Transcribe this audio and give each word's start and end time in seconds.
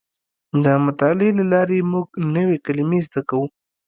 د 0.63 0.65
مطالعې 0.85 1.31
له 1.37 1.43
لارې 1.53 1.87
موږ 1.91 2.07
نوې 2.35 2.57
کلمې 2.65 2.99
زده 3.07 3.21
کوو. 3.29 3.45